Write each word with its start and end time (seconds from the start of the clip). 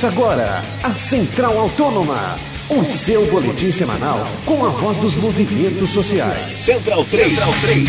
Começa 0.00 0.18
agora 0.18 0.62
a 0.82 0.94
Central 0.94 1.58
Autônoma, 1.58 2.38
o 2.70 2.82
seu 2.86 3.30
boletim 3.30 3.70
semanal 3.70 4.18
com 4.46 4.64
a 4.64 4.70
voz 4.70 4.96
dos 4.96 5.14
movimentos 5.16 5.90
sociais. 5.90 6.58
Central 6.58 7.04
3. 7.04 7.28
Central 7.28 7.52
3. 7.60 7.88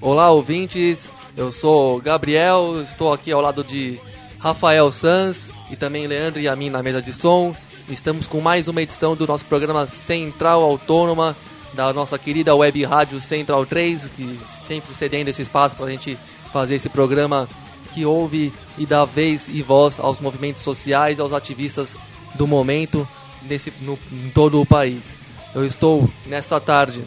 Olá, 0.00 0.28
ouvintes. 0.28 1.08
Eu 1.36 1.52
sou 1.52 2.00
Gabriel, 2.00 2.82
estou 2.82 3.12
aqui 3.12 3.30
ao 3.30 3.40
lado 3.40 3.62
de 3.62 4.00
Rafael 4.40 4.90
Sanz 4.90 5.48
e 5.70 5.76
também 5.76 6.08
Leandro 6.08 6.40
e 6.40 6.48
a 6.48 6.56
mim 6.56 6.68
na 6.68 6.82
mesa 6.82 7.00
de 7.00 7.12
som. 7.12 7.54
Estamos 7.88 8.26
com 8.26 8.40
mais 8.40 8.66
uma 8.66 8.82
edição 8.82 9.14
do 9.14 9.24
nosso 9.24 9.44
programa 9.44 9.86
Central 9.86 10.62
Autônoma, 10.62 11.36
da 11.74 11.92
nossa 11.92 12.18
querida 12.18 12.56
web 12.56 12.82
rádio 12.82 13.20
Central 13.20 13.64
3, 13.64 14.08
que 14.16 14.40
sempre 14.48 14.92
cedendo 14.96 15.28
esse 15.28 15.42
espaço 15.42 15.76
para 15.76 15.86
a 15.86 15.90
gente 15.90 16.18
fazer 16.52 16.74
esse 16.74 16.88
programa 16.88 17.48
que 17.92 18.04
ouve 18.04 18.52
e 18.78 18.86
dá 18.86 19.04
vez 19.04 19.48
e 19.48 19.62
voz 19.62 19.98
aos 19.98 20.20
movimentos 20.20 20.62
sociais, 20.62 21.20
aos 21.20 21.32
ativistas 21.32 21.94
do 22.34 22.46
momento 22.46 23.06
nesse, 23.42 23.72
no, 23.80 23.98
em 24.12 24.30
todo 24.30 24.60
o 24.60 24.66
país. 24.66 25.14
Eu 25.54 25.64
estou 25.64 26.08
nesta 26.26 26.60
tarde 26.60 27.02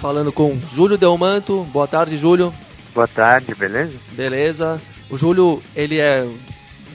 falando 0.00 0.32
com 0.32 0.58
Júlio 0.72 0.96
Delmanto. 0.96 1.64
Boa 1.72 1.86
tarde, 1.86 2.16
Júlio. 2.16 2.52
Boa 2.94 3.08
tarde, 3.08 3.54
beleza? 3.54 3.94
Beleza. 4.12 4.80
O 5.10 5.16
Júlio, 5.16 5.62
ele 5.74 5.98
é 5.98 6.26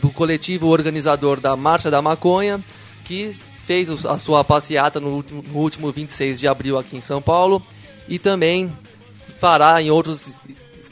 do 0.01 0.09
coletivo 0.09 0.67
organizador 0.67 1.39
da 1.39 1.55
Marcha 1.55 1.91
da 1.91 2.01
Maconha, 2.01 2.59
que 3.03 3.35
fez 3.65 3.89
a 4.05 4.17
sua 4.17 4.43
passeata 4.43 4.99
no 4.99 5.09
último, 5.09 5.43
no 5.47 5.59
último 5.59 5.91
26 5.91 6.39
de 6.39 6.47
abril 6.47 6.77
aqui 6.77 6.97
em 6.97 7.01
São 7.01 7.21
Paulo 7.21 7.61
e 8.07 8.17
também 8.17 8.71
fará 9.39 9.81
em 9.81 9.91
outros 9.91 10.31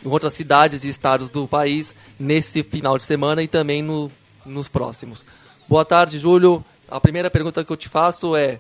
em 0.06 0.10
outras 0.10 0.34
cidades 0.34 0.84
e 0.84 0.90
estados 0.90 1.30
do 1.30 1.48
país 1.48 1.94
nesse 2.20 2.64
final 2.64 2.98
de 2.98 3.04
semana 3.04 3.44
e 3.44 3.48
também 3.48 3.82
no, 3.82 4.12
nos 4.46 4.68
próximos. 4.68 5.26
Boa 5.68 5.86
tarde, 5.86 6.20
Júlio. 6.20 6.64
A 6.90 7.00
primeira 7.00 7.30
pergunta 7.30 7.64
que 7.64 7.72
eu 7.72 7.78
te 7.78 7.88
faço 7.88 8.36
é: 8.36 8.60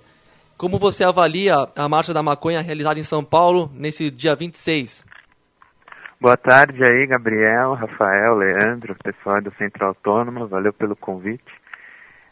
como 0.58 0.78
você 0.78 1.04
avalia 1.04 1.56
a 1.76 1.90
Marcha 1.90 2.14
da 2.14 2.22
Maconha 2.22 2.62
realizada 2.62 3.00
em 3.00 3.04
São 3.04 3.23
Paulo 3.23 3.72
nesse 3.73 4.12
dia 4.12 4.36
26? 4.36 5.06
Boa 6.22 6.36
tarde 6.36 6.84
aí, 6.84 7.08
Gabriel, 7.08 7.73
Rafael, 7.76 8.36
Leandro, 8.36 8.94
pessoal 9.02 9.42
do 9.42 9.54
Centro 9.58 9.86
Autônomo, 9.86 10.48
valeu 10.48 10.73
pelo 10.73 10.94
convite. 10.94 11.60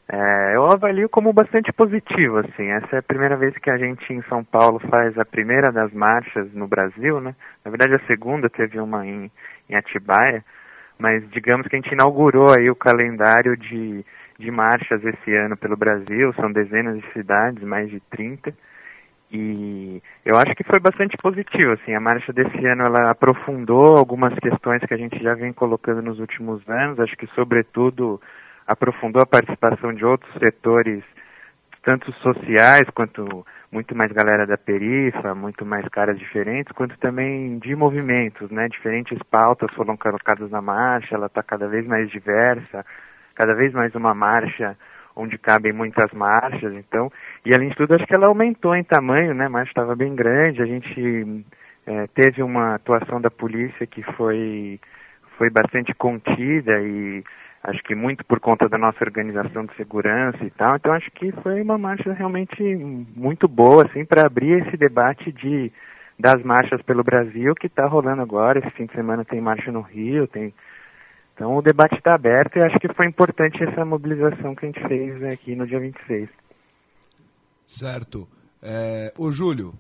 É, 0.10 0.56
eu 0.56 0.66
avalio 0.66 1.10
como 1.10 1.34
bastante 1.34 1.74
positivo, 1.74 2.38
assim. 2.38 2.70
Essa 2.72 2.96
é 2.96 3.00
a 3.00 3.04
primeira 3.04 3.36
vez 3.36 3.58
que 3.58 3.70
a 3.70 3.78
gente 3.78 4.14
em 4.14 4.22
São 4.24 4.42
Paulo 4.42 4.80
faz 4.80 5.18
a 5.18 5.26
primeira 5.26 5.70
das 5.70 5.92
marchas 5.92 6.54
no 6.54 6.66
Brasil, 6.66 7.20
né? 7.20 7.36
Na 7.64 7.70
verdade, 7.70 7.94
a 7.96 8.08
segunda 8.08 8.50
teve 8.50 8.80
uma 8.80 9.06
em, 9.06 9.30
em 9.70 9.76
Atibaia, 9.76 10.46
mas 10.98 11.30
digamos 11.30 11.68
que 11.68 11.76
a 11.76 11.80
gente 11.80 11.92
inaugurou 11.92 12.54
aí 12.54 12.70
o 12.70 12.76
calendário 12.76 13.58
de, 13.58 14.06
de 14.40 14.50
marchas 14.50 15.04
esse 15.04 15.36
ano 15.36 15.58
pelo 15.58 15.76
Brasil. 15.76 16.34
São 16.36 16.52
dezenas 16.54 16.98
de 17.02 17.12
cidades, 17.12 17.62
mais 17.64 17.90
de 17.90 18.00
30. 18.00 18.54
E 19.30 20.02
eu 20.24 20.38
acho 20.38 20.56
que 20.56 20.64
foi 20.64 20.80
bastante 20.80 21.18
positivo, 21.18 21.74
assim. 21.74 21.94
A 21.94 22.00
marcha 22.00 22.32
desse 22.32 22.66
ano 22.66 22.84
ela 22.84 23.12
aprofundou 23.12 23.98
algumas 23.98 24.34
questões 24.40 24.82
que 24.86 24.94
a 24.94 24.98
gente 24.98 25.22
já 25.22 25.34
vem 25.34 25.52
colocando 25.52 26.02
nos 26.02 26.20
últimos 26.20 26.62
anos. 26.70 26.98
Acho 26.98 27.18
que, 27.18 27.28
sobretudo 27.36 28.22
aprofundou 28.68 29.22
a 29.22 29.26
participação 29.26 29.94
de 29.94 30.06
outros 30.06 30.32
setores, 30.38 31.04
tanto 31.82 32.12
sociais 32.14 32.90
quanto 32.94 33.46
muito 33.72 33.96
mais 33.96 34.12
galera 34.12 34.46
da 34.46 34.58
perifa, 34.58 35.34
muito 35.34 35.66
mais 35.66 35.88
caras 35.88 36.20
diferentes, 36.20 36.74
quanto 36.74 36.98
também 36.98 37.58
de 37.60 37.76
movimentos, 37.76 38.50
né? 38.52 38.68
Diferentes 38.68 39.18
pautas 39.30 39.74
foram 39.74 39.96
colocadas 39.96 40.52
na 40.52 40.62
marcha, 40.62 41.16
ela 41.16 41.28
está 41.28 41.42
cada 41.42 41.68
vez 41.68 41.86
mais 41.86 42.10
diversa, 42.10 42.86
cada 43.34 43.54
vez 43.54 43.74
mais 43.74 43.96
uma 43.96 44.14
marcha 44.14 44.78
onde 45.16 45.38
cabem 45.38 45.74
muitas 45.74 46.12
marchas, 46.12 46.74
então, 46.74 47.12
e 47.44 47.54
além 47.54 47.70
de 47.70 47.76
tudo, 47.76 47.96
acho 47.96 48.06
que 48.06 48.14
ela 48.14 48.28
aumentou 48.28 48.76
em 48.76 48.84
tamanho, 48.84 49.34
né? 49.34 49.46
A 49.46 49.50
marcha 49.50 49.72
estava 49.72 49.96
bem 49.96 50.14
grande, 50.14 50.62
a 50.62 50.66
gente 50.66 51.46
é, 51.86 52.06
teve 52.08 52.44
uma 52.44 52.76
atuação 52.76 53.20
da 53.20 53.32
polícia 53.32 53.88
que 53.88 54.04
foi, 54.04 54.80
foi 55.38 55.50
bastante 55.50 55.94
contida 55.94 56.80
e 56.82 57.24
acho 57.68 57.84
que 57.84 57.94
muito 57.94 58.26
por 58.26 58.40
conta 58.40 58.70
da 58.70 58.78
nossa 58.78 59.04
organização 59.04 59.66
de 59.66 59.76
segurança 59.76 60.44
e 60.44 60.50
tal. 60.50 60.78
Então 60.78 60.94
acho 60.94 61.12
que 61.12 61.34
foi 61.34 61.62
uma 61.62 61.78
marcha 61.78 62.14
realmente 62.14 62.64
muito 63.14 63.46
boa, 63.48 63.84
assim, 63.84 64.06
para 64.06 64.26
abrir 64.26 64.66
esse 64.66 64.78
debate 64.78 65.32
de 65.32 65.72
das 66.18 66.42
marchas 66.42 66.82
pelo 66.82 67.04
Brasil 67.04 67.54
que 67.54 67.68
está 67.68 67.86
rolando 67.86 68.22
agora. 68.22 68.60
Esse 68.60 68.72
fim 68.72 68.86
de 68.86 68.94
semana 68.94 69.26
tem 69.26 69.42
marcha 69.42 69.72
no 69.72 69.82
Rio, 69.82 70.26
tem 70.28 70.54
então 71.34 71.56
o 71.56 71.62
debate 71.62 71.96
está 71.96 72.16
aberto 72.16 72.58
e 72.58 72.64
acho 72.64 72.80
que 72.80 72.92
foi 72.92 73.06
importante 73.06 73.64
essa 73.64 73.86
mobilização 73.86 74.56
que 74.56 74.66
a 74.66 74.70
gente 74.70 74.88
fez 74.88 75.22
aqui 75.24 75.56
no 75.56 75.68
dia 75.68 75.80
26. 75.80 76.30
Certo. 77.68 78.28
É, 78.60 79.14
ô 79.16 79.32
Júlio, 79.32 79.76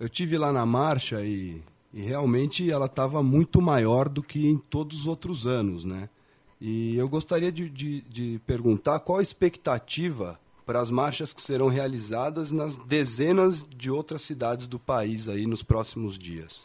eu 0.00 0.08
tive 0.08 0.36
lá 0.36 0.52
na 0.52 0.66
marcha 0.66 1.22
e, 1.22 1.62
e 1.92 2.00
realmente 2.00 2.68
ela 2.68 2.86
estava 2.86 3.22
muito 3.22 3.62
maior 3.62 4.08
do 4.08 4.20
que 4.20 4.48
em 4.48 4.58
todos 4.58 5.02
os 5.02 5.06
outros 5.06 5.46
anos, 5.46 5.84
né? 5.84 6.08
E 6.60 6.96
eu 6.98 7.08
gostaria 7.08 7.50
de, 7.50 7.70
de, 7.70 8.02
de 8.02 8.40
perguntar 8.46 9.00
qual 9.00 9.18
a 9.18 9.22
expectativa 9.22 10.38
para 10.66 10.80
as 10.80 10.90
marchas 10.90 11.32
que 11.32 11.40
serão 11.40 11.68
realizadas 11.68 12.52
nas 12.52 12.76
dezenas 12.76 13.66
de 13.68 13.90
outras 13.90 14.22
cidades 14.22 14.68
do 14.68 14.78
país 14.78 15.26
aí 15.26 15.46
nos 15.46 15.62
próximos 15.62 16.18
dias. 16.18 16.60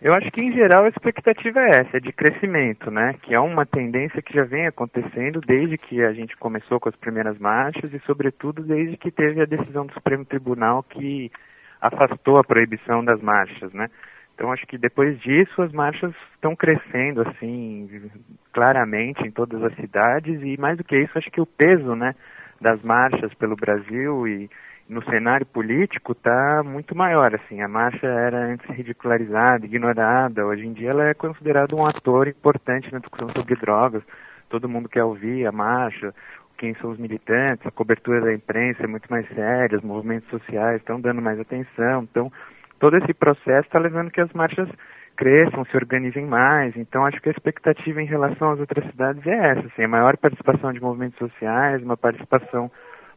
Eu 0.00 0.12
acho 0.12 0.30
que 0.30 0.42
em 0.42 0.52
geral 0.52 0.84
a 0.84 0.88
expectativa 0.88 1.58
é 1.58 1.80
essa, 1.80 1.96
é 1.96 2.00
de 2.00 2.12
crescimento, 2.12 2.90
né? 2.90 3.14
Que 3.22 3.34
é 3.34 3.40
uma 3.40 3.64
tendência 3.64 4.20
que 4.20 4.34
já 4.34 4.44
vem 4.44 4.66
acontecendo 4.66 5.40
desde 5.40 5.78
que 5.78 6.02
a 6.02 6.12
gente 6.12 6.36
começou 6.36 6.78
com 6.78 6.90
as 6.90 6.96
primeiras 6.96 7.38
marchas 7.38 7.92
e, 7.94 7.98
sobretudo, 8.00 8.62
desde 8.62 8.98
que 8.98 9.10
teve 9.10 9.40
a 9.40 9.46
decisão 9.46 9.86
do 9.86 9.94
Supremo 9.94 10.24
Tribunal 10.24 10.82
que 10.82 11.32
afastou 11.80 12.36
a 12.38 12.44
proibição 12.44 13.02
das 13.02 13.20
marchas, 13.22 13.72
né? 13.72 13.88
Então 14.36 14.52
acho 14.52 14.66
que 14.66 14.76
depois 14.76 15.18
disso 15.20 15.62
as 15.62 15.72
marchas 15.72 16.14
estão 16.34 16.54
crescendo 16.54 17.22
assim 17.22 18.10
claramente 18.52 19.26
em 19.26 19.30
todas 19.30 19.62
as 19.64 19.74
cidades. 19.76 20.42
E 20.42 20.60
mais 20.60 20.76
do 20.76 20.84
que 20.84 20.94
isso 20.94 21.16
acho 21.16 21.30
que 21.30 21.40
o 21.40 21.46
peso 21.46 21.96
né 21.96 22.14
das 22.60 22.82
marchas 22.82 23.32
pelo 23.34 23.56
Brasil 23.56 24.28
e 24.28 24.50
no 24.86 25.02
cenário 25.04 25.46
político 25.46 26.12
está 26.12 26.62
muito 26.62 26.94
maior 26.94 27.34
assim. 27.34 27.62
A 27.62 27.68
marcha 27.68 28.06
era 28.06 28.52
antes 28.52 28.68
ridicularizada 28.68 29.64
ignorada. 29.64 30.44
Hoje 30.44 30.66
em 30.66 30.74
dia 30.74 30.90
ela 30.90 31.08
é 31.08 31.14
considerada 31.14 31.74
um 31.74 31.86
ator 31.86 32.28
importante 32.28 32.92
na 32.92 32.98
discussão 32.98 33.30
sobre 33.34 33.56
drogas. 33.56 34.02
Todo 34.50 34.68
mundo 34.68 34.86
quer 34.86 35.02
ouvir 35.02 35.46
a 35.46 35.50
marcha 35.50 36.14
quem 36.56 36.74
são 36.76 36.90
os 36.90 36.98
militantes 36.98 37.66
a 37.66 37.70
cobertura 37.70 38.20
da 38.20 38.32
imprensa 38.32 38.84
é 38.84 38.86
muito 38.86 39.10
mais 39.10 39.28
séria 39.28 39.76
os 39.76 39.84
movimentos 39.84 40.28
sociais 40.30 40.80
estão 40.80 41.00
dando 41.00 41.20
mais 41.20 41.38
atenção. 41.38 42.02
Então 42.02 42.32
todo 42.78 42.96
esse 42.96 43.12
processo 43.14 43.66
está 43.66 43.78
levando 43.78 44.10
que 44.10 44.20
as 44.20 44.32
marchas 44.32 44.68
cresçam, 45.16 45.64
se 45.64 45.76
organizem 45.76 46.26
mais. 46.26 46.76
Então, 46.76 47.04
acho 47.04 47.20
que 47.20 47.28
a 47.28 47.32
expectativa 47.32 48.02
em 48.02 48.06
relação 48.06 48.52
às 48.52 48.60
outras 48.60 48.84
cidades 48.90 49.26
é 49.26 49.52
essa, 49.52 49.66
assim, 49.66 49.84
a 49.84 49.88
maior 49.88 50.16
participação 50.16 50.72
de 50.72 50.80
movimentos 50.80 51.18
sociais, 51.18 51.82
uma 51.82 51.96
participação 51.96 52.70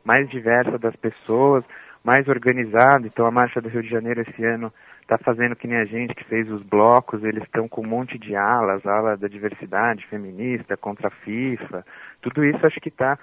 mais 0.03 0.30
diversa 0.30 0.80
das 0.80 0.96
pessoas, 0.96 1.64
mais 2.03 2.28
organizada. 2.28 3.06
Então, 3.06 3.26
a 3.26 3.32
Marcha 3.32 3.61
do 3.61 3.70
Rio 3.70 3.84
de 3.84 3.90
Janeiro 3.90 4.22
esse 4.22 4.44
ano 4.44 4.73
está 5.02 5.17
fazendo 5.17 5.56
que 5.56 5.67
nem 5.67 5.78
a 5.78 5.85
gente 5.85 6.14
que 6.14 6.23
fez 6.23 6.50
os 6.50 6.61
blocos, 6.61 7.23
eles 7.23 7.44
estão 7.44 7.67
com 7.67 7.82
um 7.82 7.88
monte 7.88 8.17
de 8.17 8.35
alas, 8.35 8.85
ala 8.85 9.17
da 9.17 9.28
diversidade 9.28 10.06
feminista, 10.06 10.78
contra 10.78 11.08
a 11.08 11.11
FIFA. 11.11 11.84
Tudo 12.22 12.46
isso 12.46 12.66
acho 12.66 12.79
que 12.79 12.90
está 12.90 13.17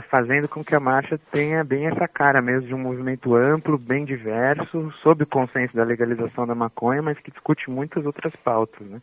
fazendo 0.00 0.48
com 0.48 0.64
que 0.64 0.74
a 0.74 0.80
marcha 0.80 1.20
tenha 1.30 1.62
bem 1.62 1.86
essa 1.86 2.08
cara 2.08 2.40
mesmo 2.40 2.68
de 2.68 2.74
um 2.74 2.78
movimento 2.78 3.34
amplo, 3.34 3.76
bem 3.76 4.04
diverso, 4.04 4.92
sob 5.02 5.24
o 5.24 5.26
consenso 5.26 5.76
da 5.76 5.84
legalização 5.84 6.46
da 6.46 6.54
maconha, 6.54 7.02
mas 7.02 7.18
que 7.18 7.30
discute 7.30 7.70
muitas 7.70 8.06
outras 8.06 8.34
pautas, 8.36 8.86
né? 8.86 9.02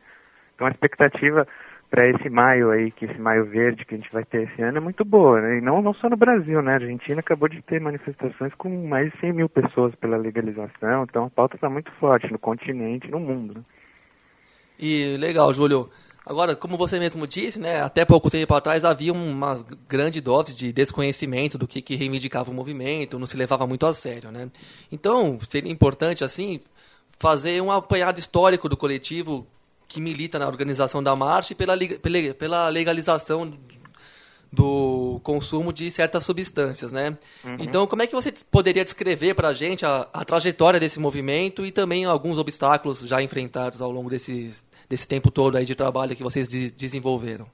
Então 0.55 0.65
a 0.65 0.71
expectativa 0.71 1.47
para 1.89 2.07
esse 2.07 2.29
maio 2.29 2.69
aí, 2.69 2.91
que 2.91 3.05
esse 3.05 3.19
maio 3.19 3.45
verde 3.45 3.83
que 3.83 3.95
a 3.95 3.97
gente 3.97 4.11
vai 4.11 4.23
ter 4.23 4.43
esse 4.43 4.61
ano 4.61 4.77
é 4.77 4.81
muito 4.81 5.03
boa, 5.03 5.41
né? 5.41 5.57
E 5.57 5.61
não, 5.61 5.81
não 5.81 5.93
só 5.93 6.09
no 6.09 6.17
Brasil, 6.17 6.61
né? 6.61 6.73
A 6.73 6.75
Argentina 6.75 7.19
acabou 7.19 7.49
de 7.49 7.61
ter 7.61 7.79
manifestações 7.81 8.53
com 8.55 8.69
mais 8.87 9.11
de 9.11 9.19
100 9.19 9.33
mil 9.33 9.49
pessoas 9.49 9.93
pela 9.95 10.17
legalização, 10.17 11.03
então 11.03 11.25
a 11.25 11.29
pauta 11.29 11.55
está 11.55 11.69
muito 11.69 11.91
forte 11.93 12.31
no 12.31 12.39
continente 12.39 13.09
no 13.09 13.19
mundo, 13.19 13.55
né? 13.55 13.61
E 14.79 15.17
legal, 15.17 15.53
Júlio. 15.53 15.89
Agora, 16.29 16.55
como 16.55 16.77
você 16.77 16.99
mesmo 16.99 17.25
disse, 17.25 17.59
né, 17.59 17.81
até 17.81 18.05
pouco 18.05 18.29
tempo 18.29 18.53
atrás 18.53 18.85
havia 18.85 19.11
uma 19.11 19.65
grande 19.87 20.21
dose 20.21 20.53
de 20.53 20.71
desconhecimento 20.71 21.57
do 21.57 21.67
que, 21.67 21.81
que 21.81 21.95
reivindicava 21.95 22.51
o 22.51 22.53
movimento, 22.53 23.17
não 23.17 23.25
se 23.25 23.35
levava 23.35 23.65
muito 23.65 23.83
a 23.87 23.95
sério. 23.95 24.31
Né? 24.31 24.47
Então, 24.91 25.39
seria 25.49 25.71
importante, 25.71 26.23
assim, 26.23 26.59
fazer 27.17 27.59
um 27.63 27.71
apanhado 27.71 28.19
histórico 28.19 28.69
do 28.69 28.77
coletivo 28.77 29.47
que 29.87 29.99
milita 29.99 30.37
na 30.37 30.45
organização 30.45 31.01
da 31.01 31.15
marcha 31.15 31.53
e 31.53 31.55
pela, 31.55 31.75
pela 32.37 32.69
legalização 32.69 33.51
do 34.53 35.19
consumo 35.23 35.73
de 35.73 35.89
certas 35.89 36.23
substâncias, 36.23 36.91
né? 36.91 37.17
Uhum. 37.43 37.57
Então, 37.59 37.87
como 37.87 38.01
é 38.01 38.07
que 38.07 38.13
você 38.13 38.31
poderia 38.51 38.83
descrever 38.83 39.33
para 39.33 39.49
a 39.49 39.53
gente 39.53 39.85
a 39.85 40.25
trajetória 40.25 40.79
desse 40.79 40.99
movimento 40.99 41.65
e 41.65 41.71
também 41.71 42.05
alguns 42.05 42.37
obstáculos 42.37 42.99
já 43.01 43.21
enfrentados 43.21 43.81
ao 43.81 43.91
longo 43.91 44.09
desses 44.09 44.63
desse 44.89 45.07
tempo 45.07 45.29
todo 45.29 45.57
aí 45.57 45.65
de 45.65 45.75
trabalho 45.75 46.15
que 46.15 46.23
vocês 46.23 46.47
de 46.47 46.71
desenvolveram? 46.71 47.45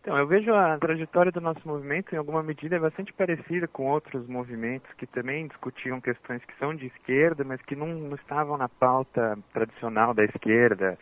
Então, 0.00 0.16
eu 0.16 0.26
vejo 0.26 0.54
a 0.54 0.78
trajetória 0.78 1.32
do 1.32 1.40
nosso 1.40 1.60
movimento, 1.66 2.14
em 2.14 2.18
alguma 2.18 2.42
medida, 2.42 2.78
bastante 2.78 3.12
parecida 3.12 3.66
com 3.66 3.86
outros 3.86 4.26
movimentos 4.26 4.90
que 4.96 5.06
também 5.06 5.46
discutiam 5.48 6.00
questões 6.00 6.42
que 6.44 6.56
são 6.58 6.74
de 6.74 6.86
esquerda, 6.86 7.44
mas 7.44 7.60
que 7.62 7.74
não, 7.74 7.88
não 7.88 8.14
estavam 8.14 8.56
na 8.56 8.68
pauta 8.68 9.36
tradicional 9.52 10.14
da 10.14 10.24
esquerda, 10.24 10.96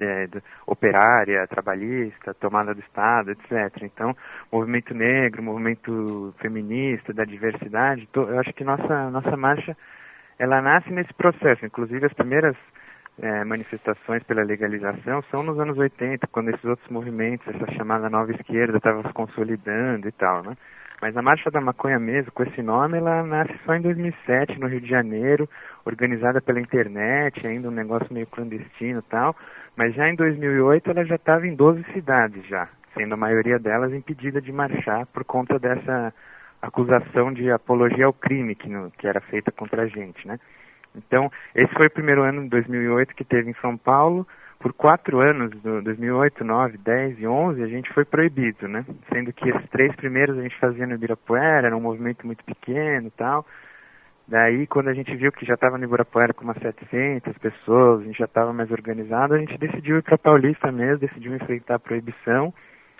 é, 0.00 0.28
operária, 0.66 1.46
trabalhista, 1.46 2.32
tomada 2.34 2.72
do 2.72 2.80
Estado, 2.80 3.32
etc. 3.32 3.82
Então, 3.82 4.16
movimento 4.52 4.94
negro, 4.94 5.42
movimento 5.42 6.34
feminista, 6.38 7.12
da 7.12 7.24
diversidade, 7.24 8.08
eu 8.14 8.38
acho 8.38 8.52
que 8.52 8.64
nossa, 8.64 9.10
nossa 9.10 9.36
marcha, 9.36 9.76
ela 10.38 10.62
nasce 10.62 10.90
nesse 10.90 11.12
processo. 11.14 11.66
Inclusive, 11.66 12.06
as 12.06 12.12
primeiras 12.12 12.56
é, 13.20 13.44
manifestações 13.44 14.22
pela 14.22 14.42
legalização 14.42 15.22
são 15.30 15.42
nos 15.42 15.58
anos 15.58 15.78
80, 15.78 16.26
quando 16.26 16.50
esses 16.50 16.64
outros 16.64 16.88
movimentos, 16.90 17.46
essa 17.48 17.72
chamada 17.72 18.10
nova 18.10 18.32
esquerda, 18.32 18.76
estavam 18.76 19.02
se 19.02 19.12
consolidando 19.12 20.08
e 20.08 20.12
tal, 20.12 20.42
né? 20.42 20.56
Mas 21.00 21.14
a 21.16 21.22
Marcha 21.22 21.50
da 21.50 21.60
Maconha 21.60 21.98
mesmo, 21.98 22.32
com 22.32 22.42
esse 22.42 22.62
nome, 22.62 22.96
ela 22.96 23.22
nasce 23.22 23.54
só 23.66 23.74
em 23.74 23.82
2007, 23.82 24.58
no 24.58 24.66
Rio 24.66 24.80
de 24.80 24.88
Janeiro, 24.88 25.48
organizada 25.84 26.40
pela 26.40 26.60
internet, 26.60 27.46
ainda 27.46 27.68
um 27.68 27.72
negócio 27.72 28.12
meio 28.12 28.26
clandestino 28.26 29.00
e 29.00 29.10
tal. 29.10 29.36
Mas 29.76 29.94
já 29.94 30.08
em 30.08 30.14
2008 30.14 30.90
ela 30.90 31.04
já 31.04 31.16
estava 31.16 31.46
em 31.46 31.54
12 31.54 31.84
cidades 31.92 32.46
já, 32.46 32.68
sendo 32.96 33.12
a 33.12 33.16
maioria 33.16 33.58
delas 33.58 33.92
impedida 33.92 34.40
de 34.40 34.50
marchar 34.50 35.04
por 35.06 35.22
conta 35.22 35.58
dessa 35.58 36.14
acusação 36.62 37.30
de 37.30 37.50
apologia 37.50 38.06
ao 38.06 38.12
crime 38.12 38.54
que, 38.54 38.68
no, 38.68 38.90
que 38.90 39.06
era 39.06 39.20
feita 39.20 39.52
contra 39.52 39.82
a 39.82 39.86
gente, 39.86 40.26
né? 40.26 40.40
Então, 40.96 41.30
esse 41.54 41.72
foi 41.74 41.86
o 41.86 41.90
primeiro 41.90 42.22
ano 42.22 42.42
de 42.42 42.48
2008 42.48 43.14
que 43.14 43.24
teve 43.24 43.50
em 43.50 43.54
São 43.60 43.76
Paulo. 43.76 44.26
Por 44.58 44.72
quatro 44.72 45.20
anos, 45.20 45.50
2008, 45.60 46.42
9, 46.42 46.78
10 46.78 47.20
e 47.20 47.26
11, 47.26 47.62
a 47.62 47.66
gente 47.66 47.92
foi 47.92 48.04
proibido, 48.04 48.66
né? 48.66 48.84
Sendo 49.12 49.32
que 49.32 49.48
esses 49.48 49.68
três 49.68 49.94
primeiros 49.94 50.38
a 50.38 50.42
gente 50.42 50.58
fazia 50.58 50.86
no 50.86 50.94
Ibirapuera, 50.94 51.66
era 51.66 51.76
um 51.76 51.80
movimento 51.80 52.26
muito 52.26 52.42
pequeno 52.42 53.08
e 53.08 53.10
tal. 53.10 53.46
Daí, 54.26 54.66
quando 54.66 54.88
a 54.88 54.92
gente 54.92 55.14
viu 55.14 55.30
que 55.30 55.46
já 55.46 55.54
estava 55.54 55.78
no 55.78 55.84
Ibirapuera 55.84 56.34
com 56.34 56.42
umas 56.42 56.58
700 56.58 57.38
pessoas, 57.38 58.02
a 58.02 58.06
gente 58.06 58.18
já 58.18 58.24
estava 58.24 58.52
mais 58.52 58.70
organizado, 58.72 59.34
a 59.34 59.38
gente 59.38 59.56
decidiu 59.56 59.98
ir 59.98 60.02
para 60.02 60.18
Paulista 60.18 60.72
mesmo, 60.72 60.98
decidiu 60.98 61.34
enfrentar 61.34 61.76
a 61.76 61.78
proibição, 61.78 62.52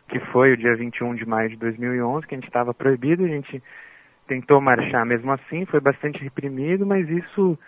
que 0.07 0.21
foi 0.21 0.53
o 0.53 0.57
dia 0.57 0.77
21 0.77 1.15
de 1.15 1.27
maio 1.27 1.49
de 1.49 1.57
2011, 1.57 2.27
que 2.27 2.35
a 2.35 2.39
gente 2.39 2.47
estava 2.47 2.73
proibido, 2.73 3.25
a 3.25 3.29
gente 3.29 3.61
tentou 4.29 4.61
marchar 4.61 5.05
mesmo 5.05 5.33
assim, 5.33 5.65
foi 5.65 5.81
bastante 5.81 6.23
reprimido, 6.23 6.87
mas 6.87 7.09
isso 7.09 7.59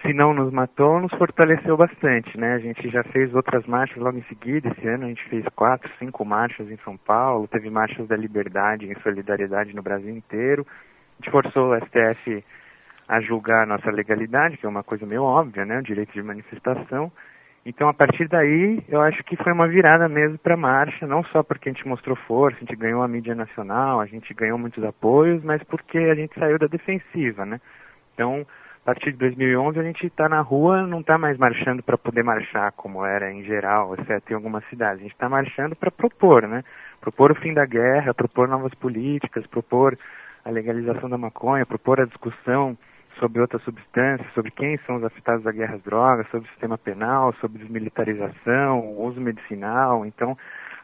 se 0.00 0.14
não 0.14 0.32
nos 0.32 0.52
matou, 0.52 1.00
nos 1.00 1.12
fortaleceu 1.12 1.76
bastante, 1.76 2.38
né? 2.38 2.54
A 2.54 2.58
gente 2.58 2.88
já 2.88 3.02
fez 3.04 3.34
outras 3.34 3.66
marchas 3.66 3.98
logo 3.98 4.16
em 4.16 4.22
seguida, 4.22 4.68
esse 4.68 4.88
ano 4.88 5.04
a 5.04 5.08
gente 5.08 5.24
fez 5.28 5.44
quatro, 5.54 5.90
cinco 5.98 6.24
marchas 6.24 6.70
em 6.70 6.78
São 6.78 6.96
Paulo, 6.96 7.46
teve 7.46 7.68
marchas 7.70 8.08
da 8.08 8.16
liberdade 8.16 8.86
em 8.86 9.00
solidariedade 9.02 9.74
no 9.74 9.82
Brasil 9.82 10.14
inteiro. 10.14 10.66
A 10.66 11.22
gente 11.22 11.30
forçou 11.30 11.70
o 11.70 11.76
STF 11.76 12.42
a 13.06 13.20
julgar 13.20 13.64
a 13.64 13.66
nossa 13.66 13.90
legalidade, 13.90 14.56
que 14.56 14.64
é 14.64 14.68
uma 14.68 14.82
coisa 14.82 15.04
meio 15.04 15.22
óbvia, 15.22 15.66
né? 15.66 15.78
O 15.78 15.82
direito 15.82 16.14
de 16.14 16.22
manifestação. 16.22 17.12
Então, 17.66 17.88
a 17.88 17.92
partir 17.92 18.26
daí, 18.26 18.82
eu 18.88 19.02
acho 19.02 19.22
que 19.22 19.36
foi 19.36 19.52
uma 19.52 19.68
virada 19.68 20.08
mesmo 20.08 20.38
para 20.38 20.54
a 20.54 20.56
marcha, 20.56 21.06
não 21.06 21.22
só 21.24 21.42
porque 21.42 21.68
a 21.68 21.72
gente 21.72 21.86
mostrou 21.86 22.16
força, 22.16 22.56
a 22.56 22.60
gente 22.60 22.74
ganhou 22.74 23.02
a 23.02 23.08
mídia 23.08 23.34
nacional, 23.34 24.00
a 24.00 24.06
gente 24.06 24.32
ganhou 24.32 24.58
muitos 24.58 24.82
apoios, 24.82 25.44
mas 25.44 25.62
porque 25.64 25.98
a 25.98 26.14
gente 26.14 26.38
saiu 26.38 26.58
da 26.58 26.66
defensiva, 26.66 27.44
né? 27.44 27.60
Então, 28.14 28.46
a 28.82 28.86
partir 28.86 29.12
de 29.12 29.18
2011 29.18 29.78
a 29.78 29.82
gente 29.82 30.06
está 30.06 30.28
na 30.28 30.40
rua, 30.40 30.82
não 30.82 31.00
está 31.00 31.18
mais 31.18 31.36
marchando 31.36 31.82
para 31.82 31.98
poder 31.98 32.24
marchar 32.24 32.72
como 32.72 33.04
era 33.04 33.30
em 33.30 33.44
geral, 33.44 33.94
exceto 33.94 34.32
em 34.32 34.34
algumas 34.34 34.64
cidades. 34.68 35.00
A 35.00 35.02
gente 35.02 35.12
está 35.12 35.28
marchando 35.28 35.76
para 35.76 35.90
propor, 35.90 36.48
né? 36.48 36.64
Propor 37.00 37.30
o 37.30 37.34
fim 37.34 37.52
da 37.52 37.66
guerra, 37.66 38.14
propor 38.14 38.48
novas 38.48 38.74
políticas, 38.74 39.46
propor 39.46 39.96
a 40.44 40.50
legalização 40.50 41.10
da 41.10 41.18
maconha, 41.18 41.66
propor 41.66 42.00
a 42.00 42.06
discussão 42.06 42.76
sobre 43.18 43.40
outras 43.42 43.62
substâncias, 43.62 44.32
sobre 44.32 44.50
quem 44.50 44.78
são 44.86 44.96
os 44.96 45.04
afetados 45.04 45.44
da 45.44 45.52
guerra 45.52 45.74
às 45.74 45.82
drogas, 45.82 46.26
sobre 46.30 46.48
o 46.48 46.50
sistema 46.50 46.78
penal, 46.78 47.34
sobre 47.34 47.58
desmilitarização, 47.58 48.96
uso 48.96 49.20
medicinal. 49.20 50.06
Então, 50.06 50.36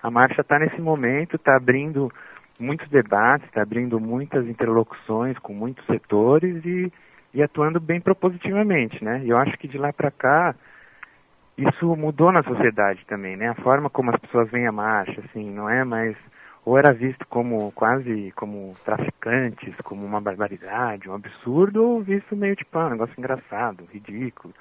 a 0.02 0.10
marcha 0.10 0.42
está 0.42 0.58
nesse 0.58 0.80
momento, 0.82 1.36
está 1.36 1.56
abrindo 1.56 2.12
muitos 2.60 2.88
debates, 2.88 3.46
está 3.46 3.62
abrindo 3.62 3.98
muitas 3.98 4.46
interlocuções 4.46 5.38
com 5.38 5.54
muitos 5.54 5.84
setores 5.86 6.62
e 6.66 6.92
e 7.36 7.42
atuando 7.42 7.78
bem 7.78 8.00
propositivamente, 8.00 9.04
né? 9.04 9.22
Eu 9.22 9.36
acho 9.36 9.58
que 9.58 9.68
de 9.68 9.76
lá 9.76 9.92
para 9.92 10.10
cá 10.10 10.54
isso 11.56 11.94
mudou 11.94 12.32
na 12.32 12.42
sociedade 12.42 13.04
também, 13.04 13.36
né? 13.36 13.50
A 13.50 13.54
forma 13.54 13.90
como 13.90 14.10
as 14.10 14.18
pessoas 14.18 14.50
veem 14.50 14.66
a 14.66 14.72
marcha, 14.72 15.20
assim, 15.20 15.50
não 15.50 15.68
é 15.68 15.84
mais 15.84 16.16
ou 16.64 16.78
era 16.78 16.94
visto 16.94 17.26
como 17.28 17.70
quase 17.72 18.32
como 18.34 18.74
traficantes, 18.86 19.74
como 19.84 20.04
uma 20.04 20.18
barbaridade, 20.18 21.10
um 21.10 21.14
absurdo, 21.14 21.84
ou 21.84 22.02
visto 22.02 22.34
meio 22.34 22.56
tipo 22.56 22.76
ah, 22.78 22.86
um 22.86 22.90
negócio 22.90 23.14
engraçado, 23.18 23.86
ridículo. 23.92 24.54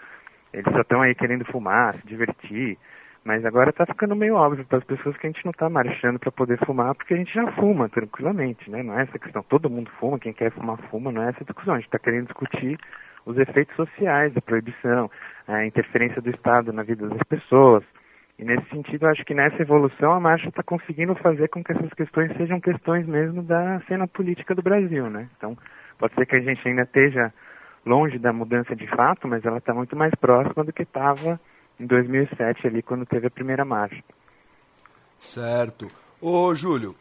Eles 0.52 0.72
só 0.74 0.82
estão 0.82 1.02
aí 1.02 1.16
querendo 1.16 1.46
fumar, 1.46 1.96
se 1.96 2.06
divertir. 2.06 2.78
Mas 3.26 3.44
agora 3.44 3.72
está 3.72 3.88
ficando 3.88 4.16
meio 4.16 4.36
óbvio 4.36 4.64
para 4.66 4.78
as 4.78 4.84
pessoas 4.84 5.18
que 5.18 5.26
a 5.26 5.30
gente 5.32 5.44
não 5.44 5.50
está 5.50 5.68
marchando 5.68 6.20
para 6.20 6.32
poder 6.32 6.64
fumar, 6.64 6.94
porque 6.94 7.16
a 7.16 7.18
gente 7.18 7.34
já 7.34 7.52
fuma 7.54 7.90
tranquilamente, 7.90 8.70
né? 8.70 8.84
Não 8.84 9.00
é 9.00 9.02
essa 9.02 9.18
questão. 9.18 9.42
Todo 9.42 9.68
mundo 9.68 9.90
fuma, 10.00 10.20
quem 10.20 10.32
quer 10.32 10.52
fumar, 10.52 10.78
fuma, 10.92 11.12
não 11.12 11.24
é 11.24 11.30
essa 11.30 11.44
discussão. 11.44 11.74
A 11.74 11.78
gente 11.78 11.88
está 11.88 11.98
querendo 11.98 12.28
discutir 12.28 12.78
os 13.26 13.36
efeitos 13.40 13.76
sociais 13.76 14.32
da 14.32 14.42
proibição, 14.42 15.10
a 15.48 15.66
interferência 15.66 16.22
do 16.22 16.30
Estado 16.30 16.72
na 16.72 16.84
vida 16.84 17.10
das 17.10 17.24
pessoas. 17.24 17.84
E 18.38 18.46
nesse 18.46 18.70
sentido, 18.70 19.08
acho 19.08 19.26
que 19.26 19.34
nessa 19.34 19.60
evolução 19.60 20.12
a 20.12 20.20
marcha 20.20 20.50
está 20.50 20.62
conseguindo 20.62 21.16
fazer 21.16 21.48
com 21.48 21.64
que 21.64 21.72
essas 21.72 21.92
questões 21.94 22.32
sejam 22.38 22.62
questões 22.62 23.08
mesmo 23.08 23.42
da 23.42 23.82
cena 23.88 24.08
política 24.08 24.54
do 24.54 24.62
Brasil, 24.62 25.10
né? 25.10 25.28
Então, 25.36 25.58
pode 25.98 26.14
ser 26.14 26.28
que 26.28 26.36
a 26.36 26.42
gente 26.42 26.62
ainda 26.68 26.84
esteja 26.84 27.34
longe 27.84 28.20
da 28.20 28.32
mudança 28.32 28.76
de 28.76 28.86
fato, 28.86 29.28
mas 29.28 29.44
ela 29.44 29.58
está 29.58 29.74
muito 29.74 29.96
mais 29.96 30.14
próxima 30.14 30.64
do 30.64 30.72
que 30.72 30.84
estava 30.84 31.40
em 31.80 31.86
2007 31.86 32.68
ali 32.68 32.82
quando 32.82 33.06
teve 33.06 33.28
a 33.28 33.32
primeira 33.32 33.66
marcha. 33.66 34.04
Certo. 35.20 35.88
Ô 36.22 36.54
Júlio, 36.54 36.96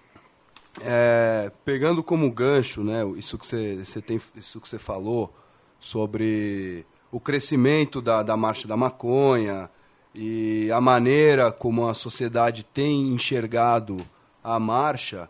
é, 0.81 1.51
pegando 1.65 2.03
como 2.03 2.31
gancho, 2.31 2.83
né, 2.83 3.05
isso 3.17 3.39
que 3.39 3.47
você, 3.47 3.85
você 3.85 4.01
tem, 4.01 4.21
isso 4.37 4.61
que 4.61 4.69
você 4.69 4.79
falou 4.79 5.33
sobre 5.79 6.85
o 7.11 7.21
crescimento 7.21 8.01
da, 8.01 8.23
da 8.23 8.37
marcha 8.37 8.67
da 8.67 8.77
maconha 8.77 9.71
e 10.15 10.71
a 10.73 10.81
maneira 10.81 11.53
como 11.53 11.89
a 11.89 11.95
sociedade 11.95 12.65
tem 12.65 13.09
enxergado 13.09 13.99
a 14.43 14.59
marcha, 14.59 15.29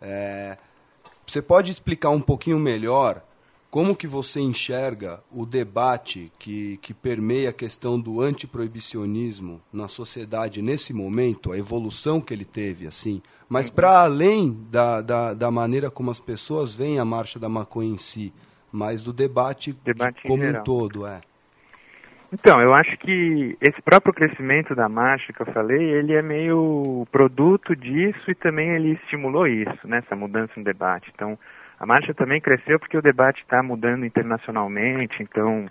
é, 0.00 0.56
você 1.26 1.42
pode 1.42 1.70
explicar 1.70 2.10
um 2.10 2.20
pouquinho 2.20 2.58
melhor 2.58 3.22
como 3.76 3.94
que 3.94 4.06
você 4.06 4.40
enxerga 4.40 5.20
o 5.30 5.44
debate 5.44 6.32
que, 6.38 6.78
que 6.78 6.94
permeia 6.94 7.50
a 7.50 7.52
questão 7.52 8.00
do 8.00 8.22
antiproibicionismo 8.22 9.60
na 9.70 9.86
sociedade 9.86 10.62
nesse 10.62 10.94
momento, 10.94 11.52
a 11.52 11.58
evolução 11.58 12.18
que 12.18 12.32
ele 12.32 12.46
teve, 12.46 12.86
assim, 12.86 13.20
mas 13.46 13.68
para 13.68 14.00
além 14.00 14.58
da, 14.70 15.02
da, 15.02 15.34
da, 15.34 15.50
maneira 15.50 15.90
como 15.90 16.10
as 16.10 16.18
pessoas 16.18 16.74
veem 16.74 16.98
a 16.98 17.04
marcha 17.04 17.38
da 17.38 17.50
maconha 17.50 17.92
em 17.92 17.98
si, 17.98 18.32
mas 18.72 19.02
do 19.02 19.12
debate, 19.12 19.76
debate 19.84 20.22
como 20.22 20.42
um 20.42 20.54
todo, 20.64 21.06
é. 21.06 21.20
Então, 22.32 22.58
eu 22.62 22.72
acho 22.72 22.96
que 22.96 23.58
esse 23.60 23.82
próprio 23.82 24.14
crescimento 24.14 24.74
da 24.74 24.88
marcha 24.88 25.34
que 25.34 25.42
eu 25.42 25.52
falei, 25.52 25.82
ele 25.82 26.14
é 26.14 26.22
meio 26.22 27.06
produto 27.12 27.76
disso 27.76 28.30
e 28.30 28.34
também 28.34 28.70
ele 28.70 28.92
estimulou 28.92 29.46
isso, 29.46 29.86
né, 29.86 29.98
essa 29.98 30.16
mudança 30.16 30.54
no 30.56 30.64
debate. 30.64 31.12
Então, 31.14 31.38
a 31.78 31.86
marcha 31.86 32.14
também 32.14 32.40
cresceu 32.40 32.78
porque 32.78 32.96
o 32.96 33.02
debate 33.02 33.42
está 33.42 33.62
mudando 33.62 34.04
internacionalmente, 34.04 35.22
então 35.22 35.66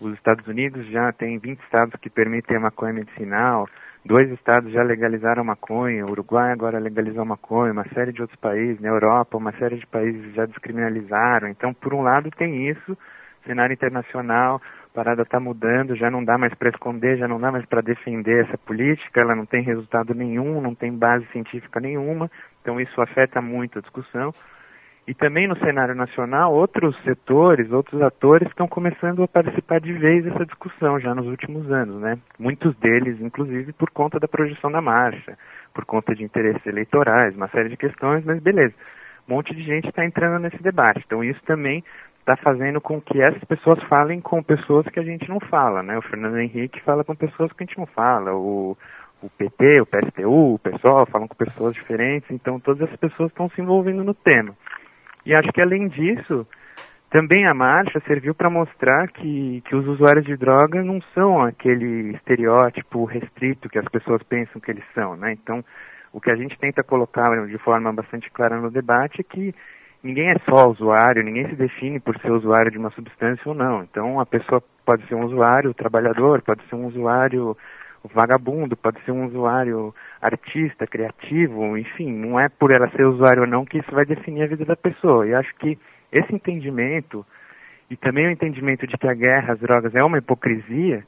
os 0.00 0.12
Estados 0.14 0.46
Unidos 0.46 0.86
já 0.88 1.12
tem 1.12 1.38
20 1.38 1.60
estados 1.60 2.00
que 2.00 2.10
permitem 2.10 2.56
a 2.56 2.60
maconha 2.60 2.92
medicinal, 2.92 3.68
dois 4.04 4.28
estados 4.30 4.72
já 4.72 4.82
legalizaram 4.82 5.44
maconha, 5.44 6.04
o 6.04 6.10
Uruguai 6.10 6.52
agora 6.52 6.78
legalizou 6.78 7.24
maconha, 7.24 7.72
uma 7.72 7.86
série 7.94 8.12
de 8.12 8.20
outros 8.20 8.38
países, 8.38 8.80
na 8.80 8.88
Europa, 8.88 9.36
uma 9.36 9.52
série 9.52 9.76
de 9.76 9.86
países 9.86 10.34
já 10.34 10.44
descriminalizaram. 10.44 11.48
Então, 11.48 11.72
por 11.72 11.94
um 11.94 12.02
lado 12.02 12.30
tem 12.30 12.68
isso, 12.68 12.96
cenário 13.46 13.72
internacional, 13.72 14.60
a 14.86 14.94
parada 14.94 15.22
está 15.22 15.38
mudando, 15.38 15.96
já 15.96 16.10
não 16.10 16.24
dá 16.24 16.36
mais 16.36 16.54
para 16.54 16.70
esconder, 16.70 17.16
já 17.16 17.28
não 17.28 17.40
dá 17.40 17.50
mais 17.50 17.64
para 17.64 17.80
defender 17.80 18.44
essa 18.44 18.58
política, 18.58 19.20
ela 19.20 19.34
não 19.34 19.46
tem 19.46 19.62
resultado 19.62 20.14
nenhum, 20.14 20.60
não 20.60 20.74
tem 20.74 20.92
base 20.92 21.26
científica 21.32 21.80
nenhuma, 21.80 22.30
então 22.60 22.80
isso 22.80 23.00
afeta 23.00 23.40
muito 23.40 23.78
a 23.78 23.82
discussão. 23.82 24.34
E 25.06 25.12
também 25.12 25.46
no 25.46 25.58
cenário 25.58 25.94
nacional, 25.94 26.54
outros 26.54 26.96
setores, 27.02 27.70
outros 27.70 28.00
atores 28.00 28.48
estão 28.48 28.66
começando 28.66 29.22
a 29.22 29.28
participar 29.28 29.78
de 29.78 29.92
vez 29.92 30.24
dessa 30.24 30.46
discussão 30.46 30.98
já 30.98 31.14
nos 31.14 31.26
últimos 31.26 31.70
anos, 31.70 32.00
né? 32.00 32.18
Muitos 32.38 32.74
deles, 32.76 33.20
inclusive, 33.20 33.74
por 33.74 33.90
conta 33.90 34.18
da 34.18 34.26
projeção 34.26 34.72
da 34.72 34.80
marcha, 34.80 35.36
por 35.74 35.84
conta 35.84 36.14
de 36.14 36.24
interesses 36.24 36.64
eleitorais, 36.64 37.36
uma 37.36 37.48
série 37.48 37.68
de 37.68 37.76
questões, 37.76 38.24
mas 38.24 38.40
beleza. 38.40 38.72
Um 39.28 39.34
monte 39.34 39.54
de 39.54 39.62
gente 39.62 39.88
está 39.88 40.04
entrando 40.06 40.40
nesse 40.40 40.62
debate. 40.62 41.02
Então 41.04 41.22
isso 41.22 41.42
também 41.44 41.84
está 42.20 42.34
fazendo 42.36 42.80
com 42.80 42.98
que 42.98 43.20
essas 43.20 43.44
pessoas 43.44 43.82
falem 43.84 44.22
com 44.22 44.42
pessoas 44.42 44.86
que 44.86 44.98
a 44.98 45.04
gente 45.04 45.28
não 45.28 45.38
fala, 45.38 45.82
né? 45.82 45.98
O 45.98 46.02
Fernando 46.02 46.38
Henrique 46.38 46.80
fala 46.80 47.04
com 47.04 47.14
pessoas 47.14 47.52
que 47.52 47.62
a 47.62 47.66
gente 47.66 47.76
não 47.76 47.84
fala, 47.84 48.34
o, 48.34 48.74
o 49.20 49.28
PT, 49.28 49.82
o 49.82 49.86
PSTU, 49.86 50.54
o 50.54 50.58
PSOL, 50.58 51.04
falam 51.04 51.28
com 51.28 51.34
pessoas 51.34 51.74
diferentes, 51.74 52.30
então 52.30 52.58
todas 52.58 52.90
as 52.90 52.96
pessoas 52.96 53.28
estão 53.28 53.50
se 53.50 53.60
envolvendo 53.60 54.02
no 54.02 54.14
tema. 54.14 54.56
E 55.24 55.34
acho 55.34 55.52
que 55.52 55.60
além 55.60 55.88
disso, 55.88 56.46
também 57.10 57.46
a 57.46 57.54
marcha 57.54 58.02
serviu 58.06 58.34
para 58.34 58.50
mostrar 58.50 59.08
que, 59.08 59.62
que 59.64 59.76
os 59.76 59.86
usuários 59.86 60.24
de 60.24 60.36
droga 60.36 60.82
não 60.82 61.00
são 61.14 61.40
aquele 61.40 62.12
estereótipo 62.14 63.04
restrito 63.04 63.68
que 63.68 63.78
as 63.78 63.86
pessoas 63.86 64.22
pensam 64.22 64.60
que 64.60 64.70
eles 64.70 64.84
são, 64.94 65.16
né? 65.16 65.32
Então, 65.32 65.64
o 66.12 66.20
que 66.20 66.30
a 66.30 66.36
gente 66.36 66.58
tenta 66.58 66.82
colocar 66.82 67.46
de 67.46 67.58
forma 67.58 67.92
bastante 67.92 68.30
clara 68.30 68.60
no 68.60 68.70
debate 68.70 69.20
é 69.20 69.24
que 69.24 69.54
ninguém 70.02 70.30
é 70.30 70.36
só 70.48 70.68
usuário, 70.68 71.22
ninguém 71.22 71.48
se 71.48 71.54
define 71.54 71.98
por 71.98 72.18
ser 72.18 72.30
usuário 72.30 72.70
de 72.70 72.78
uma 72.78 72.90
substância 72.90 73.42
ou 73.46 73.54
não. 73.54 73.82
Então, 73.82 74.20
a 74.20 74.26
pessoa 74.26 74.62
pode 74.84 75.06
ser 75.06 75.14
um 75.14 75.24
usuário 75.24 75.72
trabalhador, 75.72 76.42
pode 76.42 76.62
ser 76.68 76.74
um 76.74 76.86
usuário 76.86 77.56
vagabundo, 78.12 78.76
pode 78.76 79.02
ser 79.04 79.12
um 79.12 79.26
usuário 79.26 79.94
artista, 80.20 80.86
criativo, 80.86 81.76
enfim, 81.76 82.12
não 82.12 82.38
é 82.38 82.48
por 82.48 82.70
ela 82.70 82.90
ser 82.90 83.04
usuário 83.04 83.42
ou 83.42 83.48
não 83.48 83.64
que 83.64 83.78
isso 83.78 83.90
vai 83.92 84.04
definir 84.04 84.42
a 84.42 84.46
vida 84.46 84.64
da 84.64 84.76
pessoa. 84.76 85.26
E 85.26 85.34
acho 85.34 85.54
que 85.56 85.78
esse 86.12 86.34
entendimento, 86.34 87.24
e 87.90 87.96
também 87.96 88.26
o 88.26 88.30
entendimento 88.30 88.86
de 88.86 88.96
que 88.96 89.08
a 89.08 89.14
guerra 89.14 89.54
às 89.54 89.60
drogas 89.60 89.94
é 89.94 90.02
uma 90.02 90.18
hipocrisia, 90.18 91.04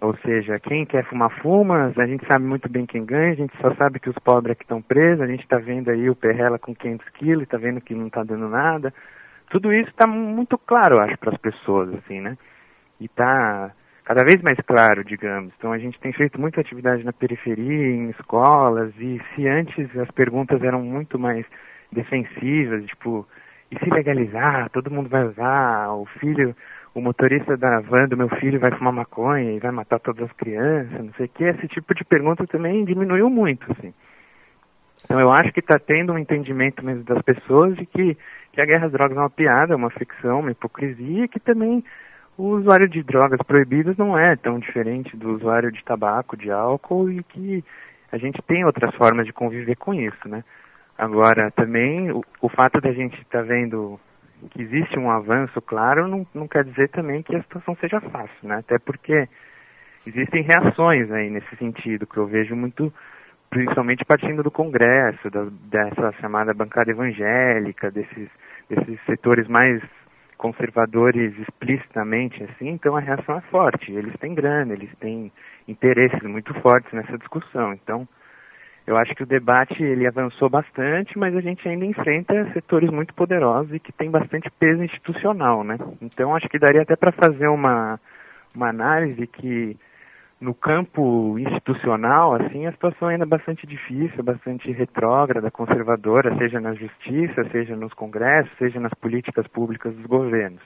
ou 0.00 0.16
seja, 0.18 0.60
quem 0.60 0.86
quer 0.86 1.04
fumar 1.04 1.30
fuma, 1.42 1.92
a 1.96 2.06
gente 2.06 2.24
sabe 2.26 2.44
muito 2.44 2.68
bem 2.68 2.86
quem 2.86 3.04
ganha, 3.04 3.32
a 3.32 3.36
gente 3.36 3.52
só 3.60 3.74
sabe 3.74 3.98
que 3.98 4.08
os 4.08 4.18
pobres 4.18 4.52
é 4.52 4.54
que 4.54 4.62
estão 4.62 4.80
presos, 4.80 5.20
a 5.20 5.26
gente 5.26 5.42
está 5.42 5.58
vendo 5.58 5.90
aí 5.90 6.08
o 6.08 6.14
Perrela 6.14 6.58
com 6.58 6.74
500 6.74 7.08
quilos, 7.10 7.42
está 7.42 7.58
vendo 7.58 7.80
que 7.80 7.94
não 7.94 8.06
está 8.06 8.22
dando 8.22 8.48
nada. 8.48 8.94
Tudo 9.50 9.72
isso 9.72 9.90
está 9.90 10.06
muito 10.06 10.56
claro, 10.56 10.96
eu 10.96 11.00
acho, 11.00 11.18
para 11.18 11.32
as 11.32 11.38
pessoas, 11.38 11.92
assim, 11.94 12.20
né? 12.20 12.38
E 13.00 13.06
está 13.06 13.72
cada 14.08 14.24
vez 14.24 14.40
mais 14.40 14.56
claro, 14.66 15.04
digamos. 15.04 15.52
Então 15.58 15.70
a 15.70 15.78
gente 15.78 16.00
tem 16.00 16.14
feito 16.14 16.40
muita 16.40 16.62
atividade 16.62 17.04
na 17.04 17.12
periferia, 17.12 17.88
em 17.88 18.08
escolas, 18.08 18.90
e 18.98 19.20
se 19.34 19.46
antes 19.46 19.94
as 19.98 20.10
perguntas 20.10 20.62
eram 20.62 20.80
muito 20.80 21.18
mais 21.18 21.44
defensivas, 21.92 22.86
tipo, 22.86 23.28
e 23.70 23.78
se 23.78 23.90
legalizar, 23.90 24.70
todo 24.70 24.90
mundo 24.90 25.10
vai 25.10 25.26
usar, 25.26 25.92
o 25.92 26.06
filho, 26.06 26.56
o 26.94 27.02
motorista 27.02 27.54
da 27.54 27.80
van 27.80 28.08
do 28.08 28.16
meu 28.16 28.30
filho 28.30 28.58
vai 28.58 28.70
fumar 28.70 28.94
maconha 28.94 29.52
e 29.52 29.58
vai 29.58 29.72
matar 29.72 29.98
todas 29.98 30.24
as 30.24 30.32
crianças, 30.32 31.04
não 31.04 31.12
sei 31.12 31.26
o 31.26 31.28
que, 31.28 31.44
esse 31.44 31.68
tipo 31.68 31.94
de 31.94 32.02
pergunta 32.02 32.46
também 32.46 32.86
diminuiu 32.86 33.28
muito, 33.28 33.70
assim. 33.70 33.92
Então 35.04 35.20
eu 35.20 35.30
acho 35.30 35.52
que 35.52 35.60
está 35.60 35.78
tendo 35.78 36.14
um 36.14 36.18
entendimento 36.18 36.82
mesmo 36.82 37.04
das 37.04 37.20
pessoas 37.20 37.76
de 37.76 37.84
que, 37.84 38.16
que 38.52 38.60
a 38.60 38.64
guerra 38.64 38.86
às 38.86 38.92
drogas 38.92 39.18
é 39.18 39.20
uma 39.20 39.28
piada, 39.28 39.76
uma 39.76 39.90
ficção, 39.90 40.40
uma 40.40 40.50
hipocrisia, 40.50 41.28
que 41.28 41.38
também 41.38 41.84
o 42.38 42.50
usuário 42.50 42.88
de 42.88 43.02
drogas 43.02 43.40
proibidas 43.44 43.96
não 43.96 44.16
é 44.16 44.36
tão 44.36 44.60
diferente 44.60 45.16
do 45.16 45.34
usuário 45.34 45.72
de 45.72 45.82
tabaco, 45.82 46.36
de 46.36 46.52
álcool, 46.52 47.10
e 47.10 47.20
que 47.24 47.64
a 48.12 48.16
gente 48.16 48.40
tem 48.42 48.64
outras 48.64 48.94
formas 48.94 49.26
de 49.26 49.32
conviver 49.32 49.74
com 49.74 49.92
isso, 49.92 50.28
né? 50.28 50.44
Agora, 50.96 51.50
também, 51.50 52.12
o, 52.12 52.24
o 52.40 52.48
fato 52.48 52.80
da 52.80 52.92
gente 52.92 53.20
estar 53.20 53.40
tá 53.40 53.42
vendo 53.42 53.98
que 54.50 54.62
existe 54.62 54.96
um 54.96 55.10
avanço, 55.10 55.60
claro, 55.60 56.06
não, 56.06 56.24
não 56.32 56.46
quer 56.46 56.62
dizer 56.62 56.88
também 56.88 57.24
que 57.24 57.34
a 57.34 57.42
situação 57.42 57.76
seja 57.80 58.00
fácil, 58.00 58.48
né? 58.48 58.58
Até 58.58 58.78
porque 58.78 59.28
existem 60.06 60.44
reações 60.44 61.10
aí 61.10 61.28
nesse 61.28 61.56
sentido, 61.56 62.06
que 62.06 62.16
eu 62.16 62.26
vejo 62.26 62.54
muito, 62.54 62.92
principalmente 63.50 64.04
partindo 64.04 64.44
do 64.44 64.50
Congresso, 64.50 65.28
da, 65.28 65.48
dessa 65.62 66.12
chamada 66.20 66.54
bancada 66.54 66.92
evangélica, 66.92 67.90
desses, 67.90 68.28
desses 68.70 69.00
setores 69.06 69.48
mais 69.48 69.82
conservadores 70.38 71.36
explicitamente, 71.38 72.42
assim, 72.44 72.68
então 72.68 72.96
a 72.96 73.00
reação 73.00 73.36
é 73.36 73.40
forte. 73.50 73.92
Eles 73.92 74.14
têm 74.18 74.34
grana, 74.34 74.72
eles 74.72 74.90
têm 74.98 75.30
interesses 75.66 76.22
muito 76.22 76.54
fortes 76.62 76.90
nessa 76.92 77.18
discussão. 77.18 77.74
Então, 77.74 78.08
eu 78.86 78.96
acho 78.96 79.14
que 79.14 79.22
o 79.22 79.26
debate 79.26 79.82
ele 79.82 80.06
avançou 80.06 80.48
bastante, 80.48 81.18
mas 81.18 81.36
a 81.36 81.42
gente 81.42 81.68
ainda 81.68 81.84
enfrenta 81.84 82.50
setores 82.54 82.88
muito 82.88 83.12
poderosos 83.12 83.74
e 83.74 83.78
que 83.78 83.92
tem 83.92 84.10
bastante 84.10 84.50
peso 84.58 84.82
institucional, 84.82 85.62
né? 85.62 85.76
Então 86.00 86.34
acho 86.34 86.48
que 86.48 86.58
daria 86.58 86.80
até 86.80 86.96
para 86.96 87.12
fazer 87.12 87.48
uma, 87.48 88.00
uma 88.54 88.70
análise 88.70 89.26
que 89.26 89.76
no 90.40 90.54
campo 90.54 91.36
institucional, 91.38 92.34
assim, 92.34 92.66
a 92.66 92.72
situação 92.72 93.08
ainda 93.08 93.24
é 93.24 93.26
bastante 93.26 93.66
difícil, 93.66 94.22
bastante 94.22 94.70
retrógrada, 94.70 95.50
conservadora, 95.50 96.36
seja 96.38 96.60
na 96.60 96.74
justiça, 96.74 97.44
seja 97.50 97.74
nos 97.74 97.92
congressos, 97.92 98.56
seja 98.56 98.78
nas 98.78 98.94
políticas 98.94 99.46
públicas 99.48 99.94
dos 99.94 100.06
governos. 100.06 100.62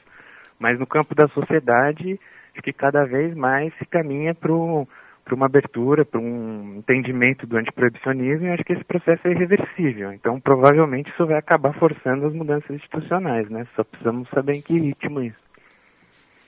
Mas 0.58 0.78
no 0.78 0.86
campo 0.86 1.14
da 1.14 1.26
sociedade, 1.28 2.20
acho 2.52 2.62
que 2.62 2.72
cada 2.72 3.04
vez 3.04 3.34
mais 3.34 3.72
se 3.78 3.86
caminha 3.86 4.34
para 4.34 4.52
uma 4.52 5.46
abertura, 5.46 6.04
para 6.04 6.20
um 6.20 6.76
entendimento 6.76 7.46
do 7.46 7.56
antiproibicionismo, 7.56 8.46
e 8.46 8.50
acho 8.50 8.64
que 8.64 8.74
esse 8.74 8.84
processo 8.84 9.26
é 9.26 9.30
irreversível. 9.30 10.12
Então, 10.12 10.38
provavelmente, 10.38 11.10
isso 11.10 11.26
vai 11.26 11.38
acabar 11.38 11.72
forçando 11.72 12.26
as 12.26 12.34
mudanças 12.34 12.70
institucionais, 12.70 13.48
né? 13.48 13.66
Só 13.74 13.82
precisamos 13.82 14.28
saber 14.28 14.52
em 14.52 14.60
que 14.60 14.78
ritmo 14.78 15.22
isso. 15.22 15.40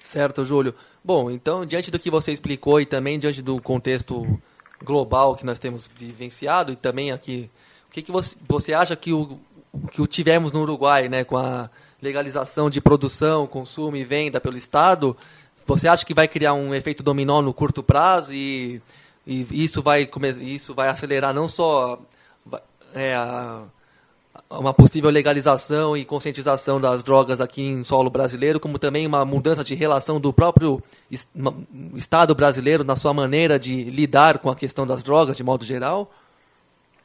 Certo, 0.05 0.45
Júlio. 0.45 0.75
Bom, 1.03 1.31
então, 1.31 1.65
diante 1.65 1.91
do 1.91 1.99
que 1.99 2.11
você 2.11 2.31
explicou 2.31 2.79
e 2.79 2.85
também 2.85 3.19
diante 3.19 3.41
do 3.41 3.61
contexto 3.61 4.39
global 4.85 5.35
que 5.35 5.47
nós 5.47 5.59
temos 5.59 5.89
vivenciado 5.99 6.71
e 6.71 6.77
também 6.77 7.11
aqui, 7.11 7.51
o 7.89 7.91
que, 7.91 8.03
que 8.03 8.13
você, 8.13 8.37
você 8.47 8.75
acha 8.75 8.95
que 8.95 9.13
o 9.13 9.41
que 9.91 10.03
o 10.03 10.07
tivemos 10.07 10.53
no 10.53 10.61
Uruguai, 10.61 11.09
né, 11.09 11.25
com 11.25 11.37
a 11.37 11.69
legalização 12.01 12.69
de 12.69 12.81
produção, 12.81 13.47
consumo 13.47 13.97
e 13.97 14.05
venda 14.05 14.41
pelo 14.41 14.57
Estado, 14.57 15.17
você 15.67 15.89
acha 15.89 16.05
que 16.05 16.15
vai 16.15 16.29
criar 16.29 16.53
um 16.53 16.75
efeito 16.75 17.03
dominó 17.03 17.41
no 17.41 17.53
curto 17.53 17.83
prazo 17.83 18.33
e, 18.33 18.81
e 19.27 19.65
isso, 19.65 19.83
vai, 19.83 20.09
isso 20.43 20.75
vai 20.75 20.89
acelerar 20.89 21.35
não 21.35 21.49
só 21.49 21.99
é, 22.95 23.15
a, 23.15 23.65
uma 24.51 24.75
possível 24.75 25.11
legalização 25.11 25.97
e 25.97 26.05
conscientização 26.05 26.81
das 26.81 27.03
drogas 27.03 27.41
aqui 27.41 27.63
em 27.63 27.83
solo 27.83 28.11
brasileiro, 28.11 28.61
como 28.61 28.79
também 28.79 29.07
uma 29.07 29.25
mudança 29.25 29.63
de 29.63 29.75
relação 29.75 30.21
do 30.21 30.33
próprio 30.33 30.83
Estado 31.95 32.35
brasileiro 32.35 32.85
na 32.85 32.97
sua 32.97 33.15
maneira 33.15 33.59
de 33.59 33.85
lidar 33.85 34.39
com 34.39 34.51
a 34.51 34.57
questão 34.57 34.87
das 34.87 35.03
drogas, 35.03 35.37
de 35.37 35.45
modo 35.45 35.65
geral? 35.65 36.13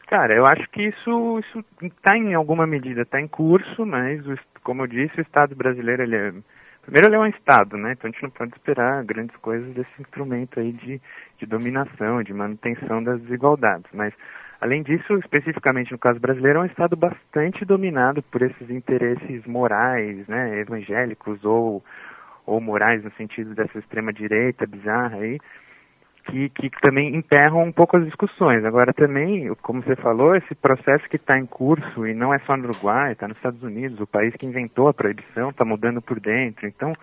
Cara, 0.08 0.34
eu 0.34 0.46
acho 0.46 0.68
que 0.72 0.84
isso 0.84 1.40
está 1.82 2.18
em 2.18 2.34
alguma 2.34 2.66
medida, 2.66 3.04
está 3.04 3.22
em 3.22 3.28
curso, 3.28 3.86
mas, 3.86 4.22
como 4.64 4.82
eu 4.82 4.88
disse, 4.88 5.20
o 5.20 5.22
Estado 5.22 5.56
brasileiro 5.56 6.02
ele 6.02 6.16
é 6.16 6.34
Primeiro, 6.82 7.08
ele 7.08 7.16
é 7.18 7.20
um 7.20 7.28
Estado, 7.28 7.78
né? 7.78 7.92
Então 7.92 8.10
a 8.10 8.12
gente 8.12 8.24
não 8.24 8.32
pode 8.32 8.52
esperar 8.54 9.04
grandes 9.04 9.36
coisas 9.38 9.72
desse 9.76 9.92
instrumento 10.02 10.60
aí 10.60 10.72
de, 10.72 11.00
de 11.38 11.46
dominação, 11.46 12.24
de 12.24 12.34
manutenção 12.34 13.04
das 13.04 13.22
desigualdades. 13.22 13.86
Mas, 13.94 14.12
além 14.60 14.84
disso, 14.84 15.18
especificamente 15.18 15.92
no 15.92 15.98
caso 15.98 16.20
brasileiro, 16.20 16.60
é 16.60 16.62
um 16.64 16.66
Estado 16.66 16.96
bastante 16.96 17.64
dominado 17.66 18.22
por 18.24 18.42
esses 18.42 18.70
interesses 18.70 19.46
morais, 19.46 20.28
né? 20.28 20.60
Evangélicos 20.60 21.44
ou, 21.44 21.84
ou 22.46 22.60
morais 22.60 23.04
no 23.04 23.12
sentido 23.12 23.56
dessa 23.56 23.80
extrema-direita 23.80 24.66
bizarra 24.66 25.18
aí, 25.18 25.40
que, 26.26 26.50
que 26.50 26.70
também 26.82 27.16
emperram 27.16 27.64
um 27.64 27.72
pouco 27.72 27.98
as 27.98 28.06
discussões. 28.06 28.64
Agora 28.64 28.94
também, 28.94 29.54
como 29.62 29.82
você 29.82 29.96
falou, 29.96 30.36
esse 30.36 30.54
processo 30.56 31.10
que 31.10 31.16
está 31.16 31.38
em 31.38 31.46
curso, 31.46 32.06
e 32.06 32.14
não 32.14 32.34
é 32.34 32.40
só 32.40 32.56
no 32.56 32.70
Uruguai, 32.70 33.14
está 33.14 33.28
nos 33.28 33.38
Estados 33.38 33.64
Unidos, 33.64 34.00
o 34.00 34.08
país 34.08 34.36
que 34.36 34.46
inventou 34.46 34.88
a 34.88 34.94
proibição 34.94 35.50
está 35.50 35.66
mudando 35.66 36.02
por 36.02 36.20
dentro. 36.20 36.68
Então, 36.68 36.94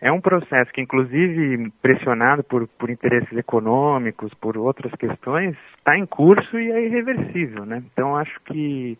é 0.00 0.12
um 0.12 0.20
processo 0.20 0.72
que, 0.72 0.80
inclusive, 0.80 1.70
pressionado 1.82 2.44
por, 2.44 2.68
por 2.68 2.88
interesses 2.88 3.36
econômicos, 3.36 4.32
por 4.34 4.56
outras 4.56 4.92
questões, 4.92 5.56
está 5.76 5.98
em 5.98 6.06
curso 6.06 6.58
e 6.58 6.70
é 6.70 6.86
irreversível. 6.86 7.64
Né? 7.64 7.82
Então, 7.92 8.16
acho 8.16 8.40
que, 8.44 8.96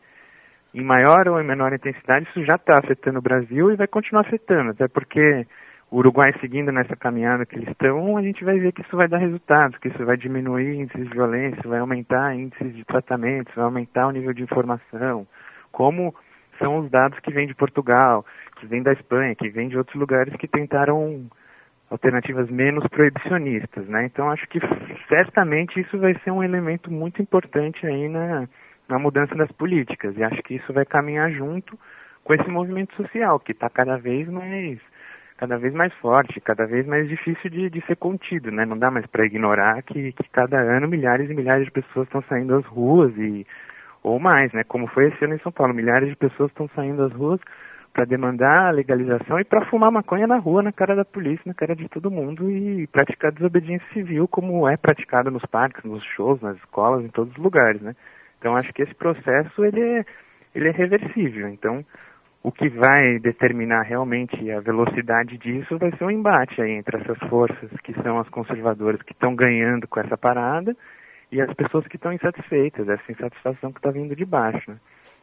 em 0.74 0.82
maior 0.82 1.28
ou 1.28 1.40
em 1.40 1.46
menor 1.46 1.72
intensidade, 1.72 2.28
isso 2.28 2.44
já 2.44 2.56
está 2.56 2.78
afetando 2.78 3.20
o 3.20 3.22
Brasil 3.22 3.70
e 3.70 3.76
vai 3.76 3.86
continuar 3.86 4.22
afetando, 4.22 4.70
até 4.70 4.88
porque 4.88 5.46
o 5.90 5.98
Uruguai 5.98 6.32
seguindo 6.40 6.72
nessa 6.72 6.96
caminhada 6.96 7.46
que 7.46 7.56
eles 7.56 7.68
estão, 7.68 8.16
a 8.16 8.22
gente 8.22 8.44
vai 8.44 8.58
ver 8.58 8.72
que 8.72 8.82
isso 8.82 8.96
vai 8.96 9.08
dar 9.08 9.18
resultados, 9.18 9.78
que 9.78 9.88
isso 9.88 10.04
vai 10.04 10.16
diminuir 10.16 10.74
índices 10.74 11.08
de 11.08 11.14
violência, 11.14 11.62
vai 11.64 11.78
aumentar 11.78 12.34
índices 12.34 12.74
de 12.74 12.84
tratamento, 12.84 13.52
vai 13.54 13.64
aumentar 13.64 14.08
o 14.08 14.10
nível 14.10 14.34
de 14.34 14.42
informação, 14.42 15.26
como 15.72 16.14
são 16.58 16.78
os 16.78 16.90
dados 16.90 17.18
que 17.20 17.32
vêm 17.32 17.46
de 17.46 17.54
Portugal, 17.54 18.24
que 18.56 18.66
vêm 18.66 18.82
da 18.82 18.92
Espanha, 18.92 19.34
que 19.34 19.48
vêm 19.48 19.68
de 19.68 19.78
outros 19.78 19.96
lugares 19.96 20.34
que 20.36 20.48
tentaram 20.48 21.28
alternativas 21.90 22.50
menos 22.50 22.86
proibicionistas, 22.88 23.86
né? 23.88 24.04
Então 24.04 24.30
acho 24.30 24.46
que 24.48 24.60
certamente 25.08 25.80
isso 25.80 25.98
vai 25.98 26.14
ser 26.22 26.30
um 26.30 26.42
elemento 26.42 26.92
muito 26.92 27.22
importante 27.22 27.86
aí 27.86 28.08
na, 28.08 28.46
na 28.88 28.98
mudança 28.98 29.34
das 29.34 29.50
políticas 29.52 30.16
e 30.16 30.22
acho 30.22 30.42
que 30.42 30.54
isso 30.54 30.72
vai 30.72 30.84
caminhar 30.84 31.30
junto 31.30 31.78
com 32.22 32.34
esse 32.34 32.48
movimento 32.48 32.94
social 32.94 33.40
que 33.40 33.52
está 33.52 33.70
cada 33.70 33.96
vez 33.96 34.28
mais 34.28 34.78
cada 35.38 35.56
vez 35.56 35.72
mais 35.72 35.94
forte, 35.94 36.40
cada 36.40 36.66
vez 36.66 36.84
mais 36.84 37.08
difícil 37.08 37.48
de, 37.48 37.70
de 37.70 37.80
ser 37.86 37.96
contido, 37.96 38.50
né? 38.50 38.66
Não 38.66 38.76
dá 38.76 38.90
mais 38.90 39.06
para 39.06 39.24
ignorar 39.24 39.80
que, 39.82 40.12
que 40.12 40.28
cada 40.30 40.58
ano 40.58 40.88
milhares 40.88 41.30
e 41.30 41.34
milhares 41.34 41.64
de 41.64 41.70
pessoas 41.70 42.08
estão 42.08 42.20
saindo 42.28 42.56
às 42.56 42.66
ruas 42.66 43.16
e 43.16 43.46
ou 44.08 44.18
mais, 44.18 44.52
né? 44.52 44.62
Como 44.64 44.86
foi 44.88 45.08
esse 45.08 45.24
ano 45.24 45.34
em 45.34 45.40
São 45.40 45.52
Paulo, 45.52 45.74
milhares 45.74 46.08
de 46.08 46.16
pessoas 46.16 46.50
estão 46.50 46.68
saindo 46.74 47.02
às 47.02 47.12
ruas 47.12 47.40
para 47.92 48.04
demandar 48.04 48.68
a 48.68 48.70
legalização 48.70 49.38
e 49.40 49.44
para 49.44 49.64
fumar 49.66 49.90
maconha 49.90 50.26
na 50.26 50.36
rua, 50.36 50.62
na 50.62 50.72
cara 50.72 50.94
da 50.94 51.04
polícia, 51.04 51.42
na 51.46 51.54
cara 51.54 51.74
de 51.74 51.88
todo 51.88 52.10
mundo 52.10 52.50
e 52.50 52.86
praticar 52.86 53.32
desobediência 53.32 53.88
civil 53.92 54.28
como 54.28 54.68
é 54.68 54.76
praticado 54.76 55.30
nos 55.30 55.44
parques, 55.46 55.82
nos 55.84 56.04
shows, 56.04 56.40
nas 56.40 56.56
escolas, 56.58 57.04
em 57.04 57.08
todos 57.08 57.32
os 57.32 57.42
lugares, 57.42 57.80
né? 57.80 57.96
Então 58.38 58.54
acho 58.54 58.72
que 58.72 58.82
esse 58.82 58.94
processo 58.94 59.64
ele 59.64 59.80
é, 59.80 60.04
ele 60.54 60.68
é 60.68 60.72
reversível. 60.72 61.48
Então 61.48 61.84
o 62.42 62.52
que 62.52 62.68
vai 62.68 63.18
determinar 63.18 63.82
realmente 63.82 64.48
a 64.50 64.60
velocidade 64.60 65.36
disso 65.36 65.76
vai 65.76 65.90
ser 65.96 66.04
um 66.04 66.10
embate 66.10 66.62
aí 66.62 66.72
entre 66.72 66.98
essas 66.98 67.18
forças 67.28 67.70
que 67.82 67.92
são 68.02 68.20
as 68.20 68.28
conservadoras 68.28 69.02
que 69.02 69.12
estão 69.12 69.34
ganhando 69.34 69.88
com 69.88 69.98
essa 69.98 70.16
parada 70.16 70.76
e 71.30 71.40
as 71.40 71.52
pessoas 71.54 71.86
que 71.86 71.96
estão 71.96 72.12
insatisfeitas, 72.12 72.88
essa 72.88 73.12
insatisfação 73.12 73.72
que 73.72 73.78
está 73.78 73.90
vindo 73.90 74.16
de 74.16 74.24
baixo. 74.24 74.70
Né? 74.70 74.78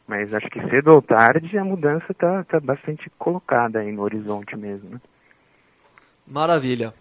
Mas 0.08 0.34
acho 0.34 0.48
que 0.50 0.62
cedo 0.70 0.92
ou 0.92 1.02
tarde 1.02 1.58
a 1.58 1.64
mudança 1.64 2.12
está 2.12 2.44
tá 2.44 2.60
bastante 2.60 3.10
colocada 3.18 3.80
aí 3.80 3.92
no 3.92 4.04
horizonte 4.04 4.56
mesmo. 4.56 4.90
Né? 4.92 5.02
Maravilha. 6.28 6.94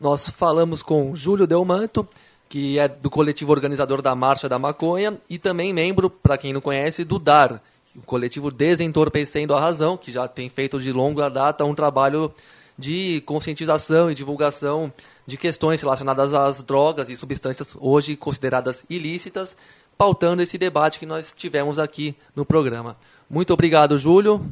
Nós 0.00 0.28
falamos 0.28 0.82
com 0.82 1.14
Júlio 1.14 1.46
Delmanto, 1.46 2.06
que 2.48 2.78
é 2.78 2.88
do 2.88 3.08
coletivo 3.08 3.52
organizador 3.52 4.02
da 4.02 4.14
Marcha 4.14 4.48
da 4.48 4.58
Maconha 4.58 5.16
e 5.30 5.38
também 5.38 5.72
membro, 5.72 6.10
para 6.10 6.36
quem 6.36 6.52
não 6.52 6.60
conhece, 6.60 7.04
do 7.04 7.18
DAR, 7.18 7.62
o 7.96 8.02
coletivo 8.02 8.50
Desentorpecendo 8.50 9.54
a 9.54 9.60
Razão, 9.60 9.96
que 9.96 10.10
já 10.12 10.26
tem 10.26 10.48
feito 10.48 10.80
de 10.80 10.92
longa 10.92 11.30
data 11.30 11.64
um 11.64 11.74
trabalho 11.74 12.32
de 12.76 13.22
conscientização 13.26 14.10
e 14.10 14.14
divulgação 14.14 14.92
de 15.26 15.36
questões 15.36 15.80
relacionadas 15.80 16.34
às 16.34 16.62
drogas 16.62 17.08
e 17.08 17.16
substâncias 17.16 17.76
hoje 17.80 18.16
consideradas 18.16 18.84
ilícitas, 18.90 19.56
pautando 19.96 20.42
esse 20.42 20.58
debate 20.58 20.98
que 20.98 21.06
nós 21.06 21.32
tivemos 21.32 21.78
aqui 21.78 22.16
no 22.34 22.44
programa. 22.44 22.96
Muito 23.30 23.52
obrigado, 23.52 23.96
Júlio. 23.96 24.44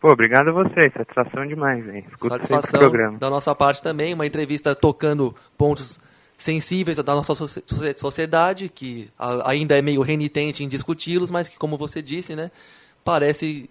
Pô, 0.00 0.12
obrigado 0.12 0.48
a 0.48 0.52
você, 0.52 0.90
satisfação 0.90 1.46
demais, 1.46 1.86
hein? 1.88 2.04
Escuto 2.08 2.34
satisfação 2.34 2.80
programa. 2.80 3.18
da 3.18 3.30
nossa 3.30 3.54
parte 3.54 3.82
também, 3.82 4.14
uma 4.14 4.26
entrevista 4.26 4.74
tocando 4.74 5.34
pontos 5.56 5.98
sensíveis 6.36 6.98
da 6.98 7.14
nossa 7.14 7.34
sociedade, 7.96 8.68
que 8.68 9.10
ainda 9.44 9.76
é 9.76 9.80
meio 9.80 10.02
renitente 10.02 10.62
em 10.62 10.68
discuti-los, 10.68 11.30
mas 11.30 11.48
que, 11.48 11.56
como 11.56 11.78
você 11.78 12.02
disse, 12.02 12.36
né, 12.36 12.50
parece 13.02 13.70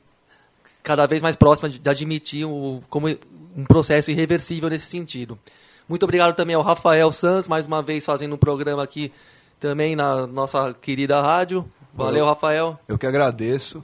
cada 0.81 1.05
vez 1.05 1.21
mais 1.21 1.35
próxima 1.35 1.69
de 1.69 1.89
admitir 1.89 2.45
o, 2.45 2.81
como 2.89 3.07
um 3.55 3.63
processo 3.65 4.11
irreversível 4.11 4.69
nesse 4.69 4.85
sentido. 4.85 5.37
Muito 5.87 6.03
obrigado 6.03 6.35
também 6.35 6.55
ao 6.55 6.61
Rafael 6.61 7.11
Sanz, 7.11 7.47
mais 7.47 7.67
uma 7.67 7.81
vez 7.81 8.05
fazendo 8.05 8.33
um 8.33 8.37
programa 8.37 8.81
aqui 8.81 9.11
também 9.59 9.95
na 9.95 10.25
nossa 10.25 10.73
querida 10.73 11.21
rádio. 11.21 11.65
Valeu, 11.93 12.25
Rafael. 12.25 12.79
Eu 12.87 12.97
que 12.97 13.05
agradeço. 13.05 13.83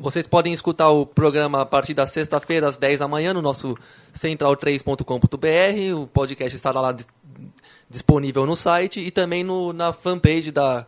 Vocês 0.00 0.26
podem 0.26 0.52
escutar 0.52 0.90
o 0.90 1.06
programa 1.06 1.60
a 1.60 1.66
partir 1.66 1.94
da 1.94 2.06
sexta-feira, 2.06 2.66
às 2.66 2.76
10 2.76 2.98
da 2.98 3.08
manhã, 3.08 3.32
no 3.32 3.40
nosso 3.40 3.76
central3.com.br. 4.12 6.00
O 6.00 6.06
podcast 6.06 6.56
estará 6.56 6.80
lá 6.80 6.94
disponível 7.88 8.44
no 8.44 8.56
site 8.56 9.00
e 9.00 9.10
também 9.10 9.44
no, 9.44 9.72
na 9.72 9.92
fanpage 9.92 10.50
da 10.50 10.86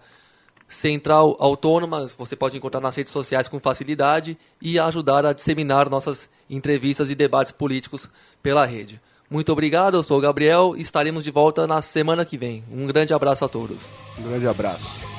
Central 0.67 1.37
Autônoma. 1.39 2.07
Você 2.19 2.35
pode 2.35 2.57
encontrar 2.57 2.81
nas 2.81 2.97
redes 2.97 3.13
sociais 3.13 3.49
com 3.49 3.61
facilidade 3.61 4.37
e 4.61 4.79
ajudar 4.79 5.25
a 5.25 5.33
disseminar 5.33 5.89
nossas 5.89 6.29
entrevistas 6.51 7.11
e 7.11 7.15
debates 7.15 7.53
políticos 7.53 8.09
pela 8.43 8.65
rede. 8.67 9.01
Muito 9.31 9.51
obrigado, 9.51 9.97
eu 9.97 10.03
sou 10.03 10.19
o 10.19 10.21
Gabriel 10.21 10.75
e 10.77 10.83
estaremos 10.83 11.25
de 11.25 11.31
volta 11.31 11.67
na 11.67 11.83
semana 11.83 12.25
que 12.25 12.39
vem. 12.39 12.65
Um 12.71 12.87
grande 12.87 13.13
abraço 13.13 13.45
a 13.45 13.49
todos. 13.49 13.79
Um 14.19 14.23
grande 14.23 14.47
abraço. 14.47 15.16